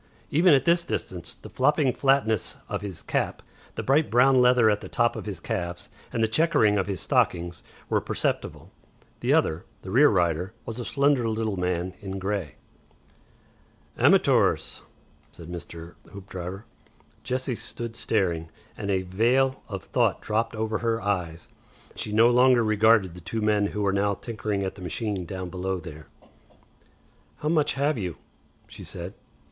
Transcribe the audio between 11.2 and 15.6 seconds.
little man in grey. "Amatoors," said